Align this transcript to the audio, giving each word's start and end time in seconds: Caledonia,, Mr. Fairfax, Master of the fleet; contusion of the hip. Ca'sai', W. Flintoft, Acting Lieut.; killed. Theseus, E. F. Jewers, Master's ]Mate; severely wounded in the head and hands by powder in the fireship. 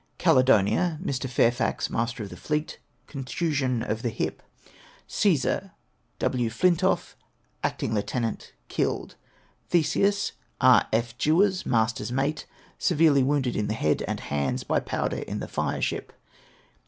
Caledonia,, 0.17 0.99
Mr. 0.99 1.29
Fairfax, 1.29 1.87
Master 1.87 2.23
of 2.23 2.29
the 2.29 2.35
fleet; 2.35 2.79
contusion 3.05 3.83
of 3.83 4.01
the 4.01 4.09
hip. 4.09 4.41
Ca'sai', 5.07 5.69
W. 6.17 6.49
Flintoft, 6.49 7.13
Acting 7.63 7.93
Lieut.; 7.93 8.53
killed. 8.67 9.13
Theseus, 9.69 10.31
E. 10.59 10.79
F. 10.91 11.15
Jewers, 11.19 11.67
Master's 11.67 12.11
]Mate; 12.11 12.47
severely 12.79 13.21
wounded 13.21 13.55
in 13.55 13.67
the 13.67 13.75
head 13.75 14.01
and 14.07 14.21
hands 14.21 14.63
by 14.63 14.79
powder 14.79 15.17
in 15.19 15.37
the 15.39 15.47
fireship. 15.47 16.11